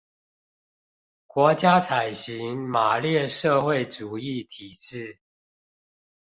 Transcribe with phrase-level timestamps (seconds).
[1.27, 5.19] 國家採行馬列社會主義體制